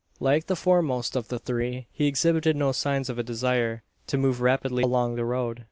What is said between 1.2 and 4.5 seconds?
the three, he exhibited no signs of a desire to move